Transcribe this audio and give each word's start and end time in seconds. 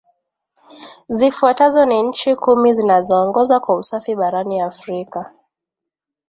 Zifuatazo 1.07 1.85
ni 1.85 2.01
nchi 2.01 2.35
Kumi 2.35 2.73
zinazoongoza 2.73 3.59
kwa 3.59 3.75
usafi 3.77 4.15
barani 4.15 4.61
Afrika 4.61 5.33